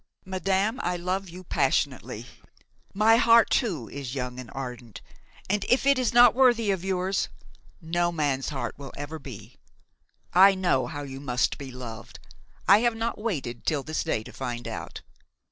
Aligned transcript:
"Madame, 0.25 0.79
I 0.81 0.97
love 0.97 1.29
you 1.29 1.43
passionately; 1.43 2.25
my 2.91 3.17
heart 3.17 3.51
too 3.51 3.87
is 3.89 4.15
young 4.15 4.39
and 4.39 4.49
ardent, 4.55 4.99
and, 5.47 5.63
if 5.69 5.85
it 5.85 5.99
is 5.99 6.11
not 6.11 6.33
worthy 6.33 6.71
of 6.71 6.83
yours, 6.83 7.29
no 7.83 8.11
man's 8.11 8.49
heart 8.49 8.73
will 8.79 8.93
ever 8.97 9.19
be. 9.19 9.57
I 10.33 10.55
know 10.55 10.87
how 10.87 11.03
you 11.03 11.19
must 11.19 11.59
be 11.59 11.71
loved; 11.71 12.17
I 12.67 12.79
have 12.79 12.95
not 12.95 13.19
waited 13.19 13.57
until 13.57 13.83
this 13.83 14.03
day 14.03 14.23
to 14.23 14.33
find 14.33 14.67
out. 14.67 15.01